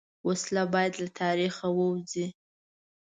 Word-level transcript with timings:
وسله 0.27 0.63
باید 0.73 0.93
له 1.01 1.07
تاریخ 1.21 1.55
ووځي 1.65 2.27